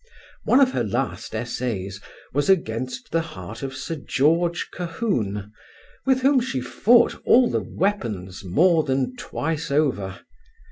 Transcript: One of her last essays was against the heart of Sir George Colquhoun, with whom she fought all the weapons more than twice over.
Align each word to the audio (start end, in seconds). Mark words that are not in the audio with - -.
One 0.45 0.59
of 0.59 0.71
her 0.71 0.83
last 0.83 1.35
essays 1.35 2.01
was 2.33 2.49
against 2.49 3.11
the 3.11 3.21
heart 3.21 3.61
of 3.61 3.75
Sir 3.75 3.97
George 3.97 4.69
Colquhoun, 4.73 5.51
with 6.07 6.21
whom 6.21 6.39
she 6.39 6.59
fought 6.59 7.21
all 7.23 7.51
the 7.51 7.61
weapons 7.61 8.43
more 8.43 8.81
than 8.83 9.15
twice 9.15 9.69
over. 9.69 10.21